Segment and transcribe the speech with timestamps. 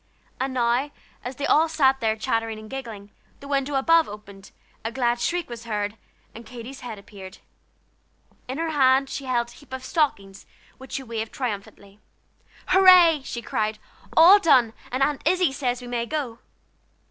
[0.39, 0.89] And now,
[1.23, 4.49] as they all sat there chattering and giggling, the window above opened,
[4.83, 5.95] a glad shriek was heard,
[6.33, 7.37] and Katy's head appeared.
[8.47, 10.47] In her hand she held a heap of stockings,
[10.79, 11.99] which she waved triumphantly.
[12.69, 13.77] "Hurray!" she cried,
[14.17, 16.39] "all done, and Aunt Izzie says we may go.